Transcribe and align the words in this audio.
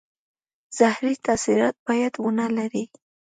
زهري 0.77 1.13
تاثیرات 1.27 1.75
باید 1.87 2.13
ونه 2.23 2.45
لري. 2.57 2.85